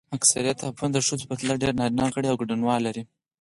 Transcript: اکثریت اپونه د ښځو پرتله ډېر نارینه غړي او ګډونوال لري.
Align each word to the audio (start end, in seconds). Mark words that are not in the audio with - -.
اکثریت 0.17 0.57
اپونه 0.69 0.89
د 0.93 0.97
ښځو 1.07 1.27
پرتله 1.29 1.55
ډېر 1.61 1.71
نارینه 1.79 2.05
غړي 2.15 2.27
او 2.29 2.39
ګډونوال 2.41 2.81
لري. 2.87 3.03